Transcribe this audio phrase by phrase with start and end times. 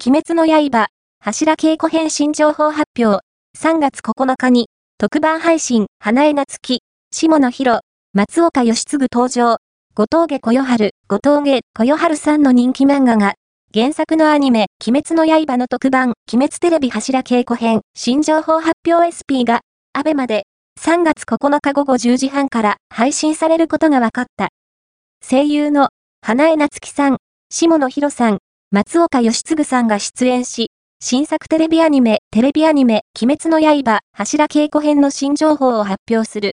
[0.00, 0.86] 鬼滅の刃、
[1.18, 3.20] 柱稽古編新情報発表。
[3.58, 7.80] 3月9日に、特番配信、花江夏樹、下野紘、
[8.12, 9.56] 松岡義嗣登場。
[9.96, 13.34] 後藤下小夜春、後藤下小夜春さんの人気漫画が、
[13.74, 19.62] 原作のアニメ、鬼滅の刃の特番、鬼滅テレビ柱稽古編、新情報発表 SP が、
[19.94, 20.44] アベマで、
[20.80, 24.50] 3月9日午後10時半から配信されることが分かった。
[25.28, 25.88] 声優の、
[26.22, 27.16] 花江夏樹さん、
[27.50, 28.38] 下野紘さん、
[28.70, 30.70] 松岡義嗣さんが出演し、
[31.00, 36.46] 新作テレビアニメ、テレビアニメ、鬼滅の刃、柱稽古編の新情報を発表する。